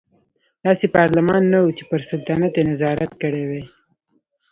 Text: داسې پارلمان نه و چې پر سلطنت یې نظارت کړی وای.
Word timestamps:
داسې 0.65 0.85
پارلمان 0.97 1.41
نه 1.53 1.59
و 1.63 1.75
چې 1.77 1.83
پر 1.91 2.01
سلطنت 2.09 2.53
یې 2.57 2.63
نظارت 2.71 3.11
کړی 3.21 3.43
وای. 3.45 3.65